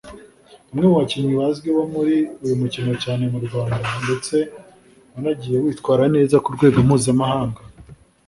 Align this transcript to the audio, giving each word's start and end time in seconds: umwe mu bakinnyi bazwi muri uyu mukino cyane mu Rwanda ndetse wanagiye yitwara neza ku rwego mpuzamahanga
umwe 0.71 0.85
mu 0.89 0.97
bakinnyi 0.99 1.33
bazwi 1.39 1.69
muri 1.95 2.13
uyu 2.43 2.55
mukino 2.61 2.91
cyane 3.03 3.23
mu 3.33 3.39
Rwanda 3.45 3.87
ndetse 4.03 4.35
wanagiye 5.11 5.57
yitwara 5.65 6.03
neza 6.15 6.35
ku 6.43 6.49
rwego 6.55 6.77
mpuzamahanga 6.87 7.61